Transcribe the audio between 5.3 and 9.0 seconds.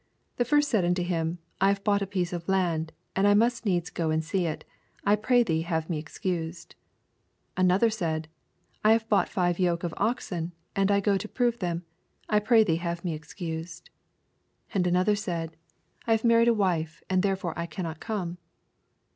thee have me excused. 19 And another said, I